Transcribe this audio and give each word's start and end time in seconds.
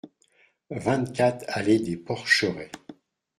vingt-quatre 0.71 1.45
allée 1.49 1.77
des 1.77 1.95
Porcherets 1.95 2.71